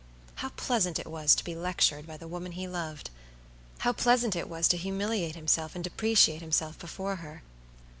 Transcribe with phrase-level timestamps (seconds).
[0.37, 3.11] How pleasant it was to be lectured by the woman he loved!
[3.81, 7.43] How pleasant it was to humiliate himself and depreciate himself before her!